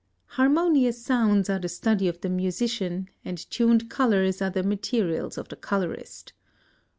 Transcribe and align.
Harmonious 0.29 0.99
sounds 0.99 1.47
are 1.47 1.59
the 1.59 1.69
study 1.69 2.07
of 2.07 2.21
the 2.21 2.27
musician, 2.27 3.07
and 3.23 3.37
tuned 3.51 3.87
colors 3.87 4.41
are 4.41 4.49
the 4.49 4.63
materials 4.63 5.37
of 5.37 5.47
the 5.49 5.55
colorist. 5.55 6.33